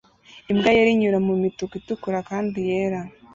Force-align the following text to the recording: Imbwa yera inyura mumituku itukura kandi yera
Imbwa 0.51 0.69
yera 0.75 0.89
inyura 0.95 1.17
mumituku 1.27 1.73
itukura 1.79 2.19
kandi 2.29 2.57
yera 2.69 2.99